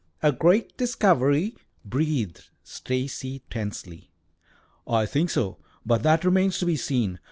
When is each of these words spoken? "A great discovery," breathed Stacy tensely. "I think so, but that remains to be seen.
"A 0.23 0.31
great 0.31 0.75
discovery," 0.77 1.55
breathed 1.85 2.49
Stacy 2.63 3.43
tensely. 3.51 4.09
"I 4.87 5.05
think 5.05 5.29
so, 5.29 5.59
but 5.85 6.01
that 6.01 6.25
remains 6.25 6.57
to 6.57 6.65
be 6.65 6.75
seen. 6.75 7.19